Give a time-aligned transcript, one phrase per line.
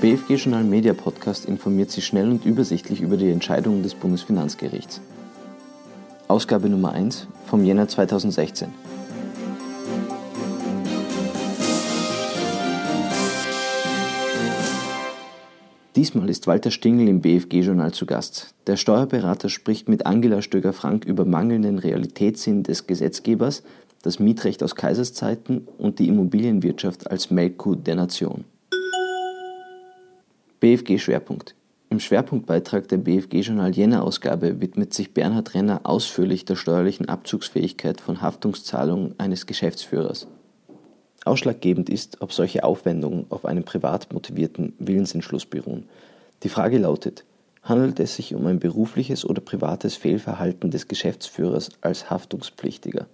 [0.00, 5.00] BFG Journal Media Podcast informiert Sie schnell und übersichtlich über die Entscheidungen des Bundesfinanzgerichts.
[6.28, 8.68] Ausgabe Nummer 1 vom Jänner 2016.
[15.96, 18.54] Diesmal ist Walter Stingel im BFG-Journal zu Gast.
[18.68, 23.64] Der Steuerberater spricht mit Angela Stöger-Frank über mangelnden Realitätssinn des Gesetzgebers,
[24.02, 28.44] das Mietrecht aus Kaiserszeiten und die Immobilienwirtschaft als Melkkuh der Nation.
[30.60, 31.54] BFG-Schwerpunkt
[31.88, 39.14] Im Schwerpunktbeitrag der BFG-Journal Jänner-Ausgabe widmet sich Bernhard Renner ausführlich der steuerlichen Abzugsfähigkeit von Haftungszahlungen
[39.18, 40.26] eines Geschäftsführers.
[41.24, 45.84] Ausschlaggebend ist, ob solche Aufwendungen auf einem privat motivierten Willensentschluss beruhen.
[46.42, 47.24] Die Frage lautet,
[47.62, 53.06] handelt es sich um ein berufliches oder privates Fehlverhalten des Geschäftsführers als Haftungspflichtiger?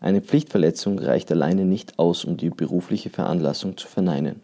[0.00, 4.40] Eine Pflichtverletzung reicht alleine nicht aus, um die berufliche Veranlassung zu verneinen.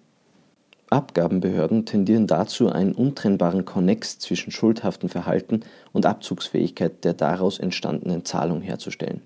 [0.91, 5.61] Abgabenbehörden tendieren dazu, einen untrennbaren Konnex zwischen schuldhaftem Verhalten
[5.92, 9.23] und Abzugsfähigkeit der daraus entstandenen Zahlung herzustellen.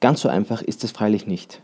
[0.00, 1.60] Ganz so einfach ist es freilich nicht.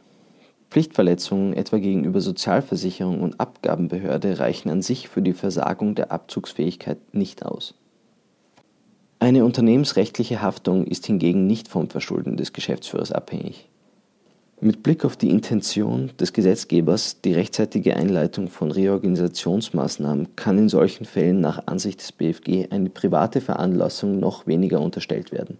[0.70, 7.44] Pflichtverletzungen etwa gegenüber Sozialversicherung und Abgabenbehörde reichen an sich für die Versagung der Abzugsfähigkeit nicht
[7.44, 7.74] aus.
[9.20, 13.68] Eine unternehmensrechtliche Haftung ist hingegen nicht vom Verschulden des Geschäftsführers abhängig.
[14.64, 21.05] Mit Blick auf die Intention des Gesetzgebers, die rechtzeitige Einleitung von Reorganisationsmaßnahmen, kann in solchen
[21.05, 25.58] Fällen nach Ansicht des BFG eine private Veranlassung noch weniger unterstellt werden.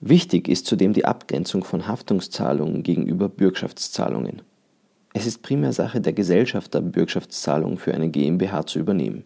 [0.00, 4.42] Wichtig ist zudem die Abgrenzung von Haftungszahlungen gegenüber Bürgschaftszahlungen.
[5.14, 9.24] Es ist primär Sache der Gesellschafter, Bürgschaftszahlungen für eine GmbH zu übernehmen.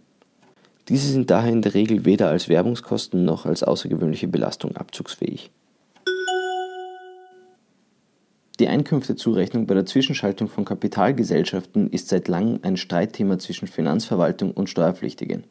[0.89, 5.51] Diese sind daher in der Regel weder als Werbungskosten noch als außergewöhnliche Belastung abzugsfähig.
[8.61, 14.69] Die Einkünftezurechnung bei der Zwischenschaltung von Kapitalgesellschaften ist seit langem ein Streitthema zwischen Finanzverwaltung und
[14.69, 15.45] Steuerpflichtigen.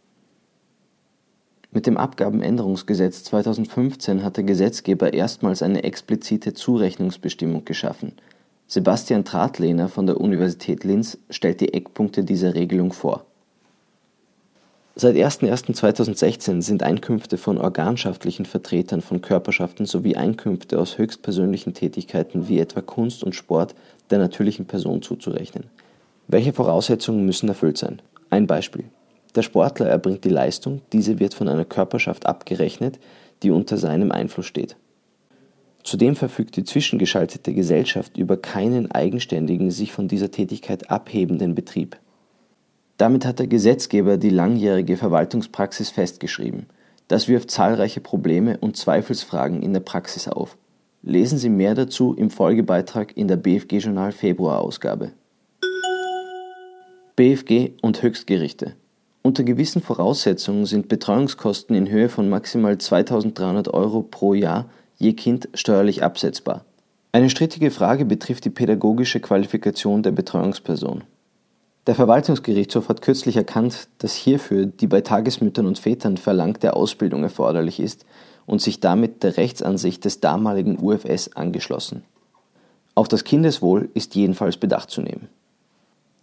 [1.71, 8.13] Mit dem Abgabenänderungsgesetz 2015 hat der Gesetzgeber erstmals eine explizite Zurechnungsbestimmung geschaffen.
[8.67, 13.25] Sebastian Tratlehner von der Universität Linz stellt die Eckpunkte dieser Regelung vor.
[15.01, 22.59] Seit 01.01.2016 sind Einkünfte von organschaftlichen Vertretern von Körperschaften sowie Einkünfte aus höchstpersönlichen Tätigkeiten wie
[22.59, 23.75] etwa Kunst und Sport
[24.09, 25.67] der natürlichen Person zuzurechnen.
[26.27, 28.01] Welche Voraussetzungen müssen erfüllt sein?
[28.29, 28.83] Ein Beispiel
[29.35, 32.99] der Sportler erbringt die Leistung, diese wird von einer Körperschaft abgerechnet,
[33.41, 34.75] die unter seinem Einfluss steht.
[35.81, 41.95] Zudem verfügt die zwischengeschaltete Gesellschaft über keinen eigenständigen, sich von dieser Tätigkeit abhebenden Betrieb.
[42.99, 46.67] Damit hat der Gesetzgeber die langjährige Verwaltungspraxis festgeschrieben.
[47.07, 50.55] Das wirft zahlreiche Probleme und Zweifelsfragen in der Praxis auf.
[51.01, 55.13] Lesen Sie mehr dazu im Folgebeitrag in der BFG Journal Februar Ausgabe.
[57.15, 58.75] BFG und Höchstgerichte
[59.21, 65.49] unter gewissen Voraussetzungen sind Betreuungskosten in Höhe von maximal 2.300 Euro pro Jahr je Kind
[65.53, 66.66] steuerlich absetzbar.
[67.11, 71.03] Eine strittige Frage betrifft die pädagogische Qualifikation der Betreuungsperson.
[71.89, 77.79] Der Verwaltungsgerichtshof hat kürzlich erkannt, dass hierfür die bei Tagesmüttern und Vätern verlangte Ausbildung erforderlich
[77.79, 78.05] ist
[78.45, 82.03] und sich damit der Rechtsansicht des damaligen UFS angeschlossen.
[82.94, 85.29] Auf das Kindeswohl ist jedenfalls Bedacht zu nehmen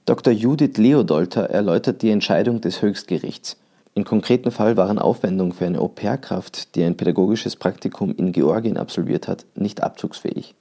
[0.05, 0.33] Dr.
[0.33, 3.57] Judith Leodolter erläutert die Entscheidung des Höchstgerichts.
[3.95, 9.27] Im konkreten Fall waren Aufwendungen für eine Au-pair-Kraft, die ein pädagogisches Praktikum in Georgien absolviert
[9.27, 10.55] hat, nicht abzugsfähig.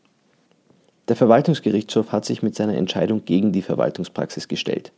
[1.08, 4.92] Der Verwaltungsgerichtshof hat sich mit seiner Entscheidung gegen die Verwaltungspraxis gestellt.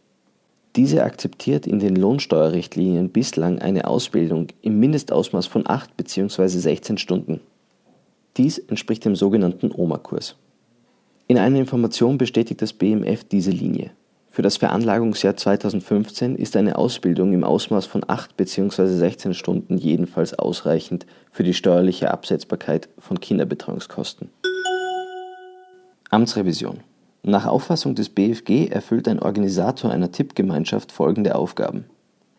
[0.75, 6.47] Diese akzeptiert in den Lohnsteuerrichtlinien bislang eine Ausbildung im Mindestausmaß von 8 bzw.
[6.47, 7.41] 16 Stunden.
[8.37, 10.35] Dies entspricht dem sogenannten OMA-Kurs.
[11.27, 13.91] In einer Information bestätigt das BMF diese Linie.
[14.29, 18.85] Für das Veranlagungsjahr 2015 ist eine Ausbildung im Ausmaß von 8 bzw.
[18.85, 24.29] 16 Stunden jedenfalls ausreichend für die steuerliche Absetzbarkeit von Kinderbetreuungskosten.
[26.09, 26.79] Amtsrevision
[27.23, 31.83] Nach Auffassung des BFG erfüllt ein Organisator einer Tippgemeinschaft folgende Aufgaben.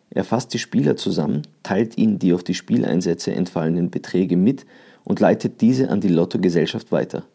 [0.09, 4.65] Er fasst die Spieler zusammen, teilt ihnen die auf die Spieleinsätze entfallenen Beträge mit
[5.03, 7.25] und leitet diese an die Lottogesellschaft weiter.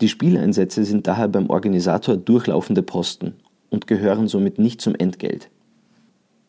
[0.00, 3.34] Die Spieleinsätze sind daher beim Organisator durchlaufende Posten
[3.68, 5.48] und gehören somit nicht zum Entgelt.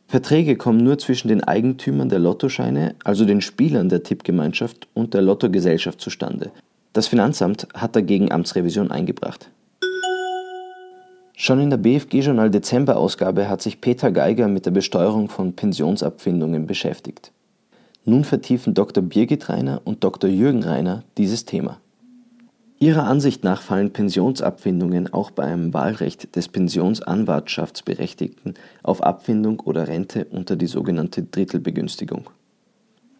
[0.08, 5.22] Verträge kommen nur zwischen den Eigentümern der Lottoscheine, also den Spielern der Tippgemeinschaft und der
[5.22, 6.52] Lottogesellschaft zustande.
[6.94, 9.50] Das Finanzamt hat dagegen Amtsrevision eingebracht.
[11.38, 17.32] Schon in der BFG-Journal Dezember-Ausgabe hat sich Peter Geiger mit der Besteuerung von Pensionsabfindungen beschäftigt.
[18.04, 19.04] Nun vertiefen Dr.
[19.04, 20.30] Birgit Reiner und Dr.
[20.30, 21.80] Jürgen Reiner dieses Thema.
[22.78, 30.26] Ihrer Ansicht nach fallen Pensionsabfindungen auch bei einem Wahlrecht des Pensionsanwartschaftsberechtigten auf Abfindung oder Rente
[30.26, 32.30] unter die sogenannte Drittelbegünstigung.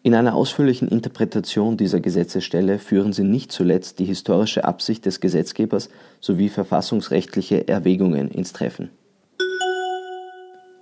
[0.04, 5.90] In einer ausführlichen Interpretation dieser Gesetzesstelle führen sie nicht zuletzt die historische Absicht des Gesetzgebers
[6.20, 8.90] sowie verfassungsrechtliche Erwägungen ins Treffen.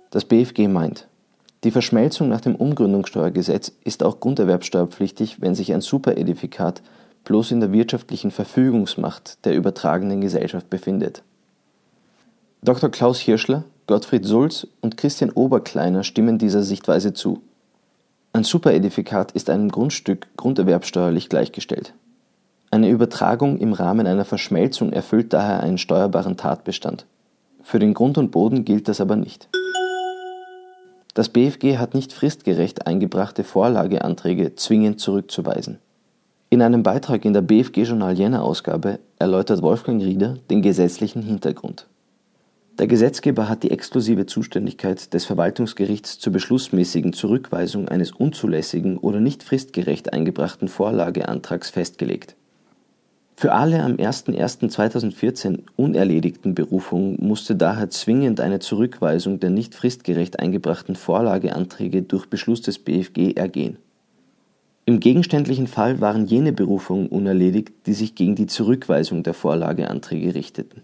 [0.09, 1.07] Das BFG meint,
[1.63, 6.81] die Verschmelzung nach dem Umgründungssteuergesetz ist auch grunderwerbsteuerpflichtig, wenn sich ein Superedifikat
[7.23, 11.21] bloß in der wirtschaftlichen Verfügungsmacht der übertragenen Gesellschaft befindet.
[12.63, 12.89] Dr.
[12.89, 17.43] Klaus Hirschler, Gottfried Sulz und Christian Oberkleiner stimmen dieser Sichtweise zu.
[18.33, 21.93] Ein Superedifikat ist einem Grundstück grunderwerbsteuerlich gleichgestellt.
[22.71, 27.05] Eine Übertragung im Rahmen einer Verschmelzung erfüllt daher einen steuerbaren Tatbestand.
[27.61, 29.49] Für den Grund und Boden gilt das aber nicht.
[31.13, 35.79] Das BFG hat nicht fristgerecht eingebrachte Vorlageanträge zwingend zurückzuweisen.
[36.49, 41.87] In einem Beitrag in der BFG Journal Jänner Ausgabe erläutert Wolfgang Rieder den gesetzlichen Hintergrund.
[42.81, 49.43] Der Gesetzgeber hat die exklusive Zuständigkeit des Verwaltungsgerichts zur beschlussmäßigen Zurückweisung eines unzulässigen oder nicht
[49.43, 52.35] fristgerecht eingebrachten Vorlageantrags festgelegt.
[53.35, 60.95] Für alle am 01.01.2014 unerledigten Berufungen musste daher zwingend eine Zurückweisung der nicht fristgerecht eingebrachten
[60.95, 63.77] Vorlageanträge durch Beschluss des BFG ergehen
[64.85, 70.81] im gegenständlichen Fall waren jene Berufungen unerledigt, die sich gegen die Zurückweisung der Vorlageanträge richteten.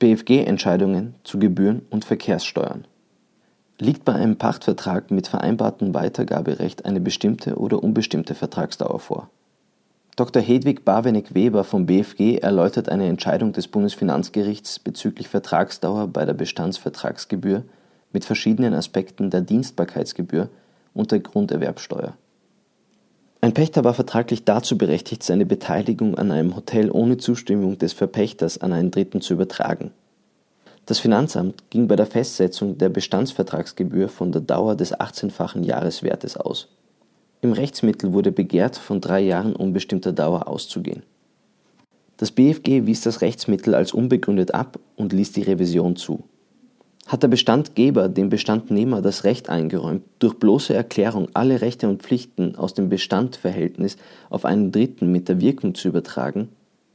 [0.00, 2.86] BFG-Entscheidungen zu Gebühren und Verkehrssteuern
[3.78, 9.28] Liegt bei einem Pachtvertrag mit vereinbartem Weitergaberecht eine bestimmte oder unbestimmte Vertragsdauer vor?
[10.16, 10.40] Dr.
[10.40, 17.64] Hedwig Barwenig-Weber vom BFG erläutert eine Entscheidung des Bundesfinanzgerichts bezüglich Vertragsdauer bei der Bestandsvertragsgebühr
[18.10, 20.48] mit verschiedenen Aspekten der Dienstbarkeitsgebühr
[20.94, 22.14] und der Grunderwerbsteuer.
[23.42, 28.58] Ein Pächter war vertraglich dazu berechtigt, seine Beteiligung an einem Hotel ohne Zustimmung des Verpächters
[28.58, 29.92] an einen Dritten zu übertragen.
[30.84, 36.68] Das Finanzamt ging bei der Festsetzung der Bestandsvertragsgebühr von der Dauer des 18-fachen Jahreswertes aus.
[37.40, 41.02] Im Rechtsmittel wurde begehrt, von drei Jahren unbestimmter Dauer auszugehen.
[42.18, 46.24] Das BFG wies das Rechtsmittel als unbegründet ab und ließ die Revision zu
[47.10, 52.54] hat der Bestandgeber dem Bestandnehmer das Recht eingeräumt, durch bloße Erklärung alle Rechte und Pflichten
[52.54, 53.96] aus dem Bestandverhältnis
[54.30, 56.50] auf einen Dritten mit der Wirkung zu übertragen,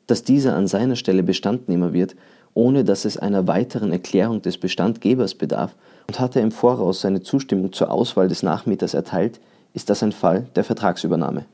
[0.08, 2.16] dass dieser an seiner Stelle Bestandnehmer wird,
[2.54, 5.76] ohne dass es einer weiteren Erklärung des Bestandgebers bedarf,
[6.08, 9.42] und hat er im Voraus seine Zustimmung zur Auswahl des Nachmieters erteilt,
[9.74, 11.46] ist das ein Fall der Vertragsübernahme.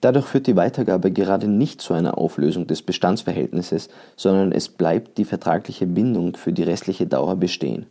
[0.00, 5.24] Dadurch führt die Weitergabe gerade nicht zu einer Auflösung des Bestandsverhältnisses, sondern es bleibt die
[5.24, 7.86] vertragliche Bindung für die restliche Dauer bestehen